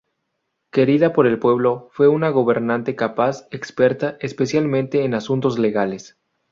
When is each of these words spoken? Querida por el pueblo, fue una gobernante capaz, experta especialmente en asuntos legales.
Querida 0.71 1.13
por 1.13 1.27
el 1.27 1.37
pueblo, 1.37 1.87
fue 1.91 2.07
una 2.07 2.29
gobernante 2.31 2.95
capaz, 2.95 3.47
experta 3.51 4.17
especialmente 4.19 5.03
en 5.03 5.13
asuntos 5.13 5.59
legales. 5.59 6.17